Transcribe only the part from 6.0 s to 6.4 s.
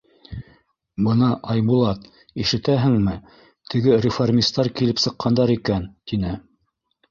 тине.